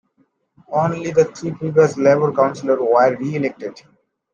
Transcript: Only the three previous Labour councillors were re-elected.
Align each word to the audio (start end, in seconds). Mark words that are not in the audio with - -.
Only 0.73 1.11
the 1.11 1.25
three 1.25 1.51
previous 1.51 1.95
Labour 1.95 2.33
councillors 2.33 2.79
were 2.79 3.15
re-elected. 3.17 3.83